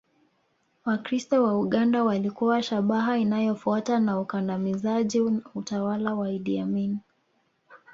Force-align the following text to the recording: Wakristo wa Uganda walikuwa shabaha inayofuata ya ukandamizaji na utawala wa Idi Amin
Wakristo 0.85 1.43
wa 1.43 1.59
Uganda 1.59 2.03
walikuwa 2.03 2.63
shabaha 2.63 3.17
inayofuata 3.17 3.93
ya 4.05 4.19
ukandamizaji 4.19 5.19
na 5.19 5.41
utawala 5.55 6.13
wa 6.15 6.31
Idi 6.31 6.59
Amin 6.59 6.97